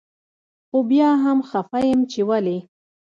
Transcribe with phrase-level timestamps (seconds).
[0.67, 2.57] خو بيا هم خپه يم چي ولي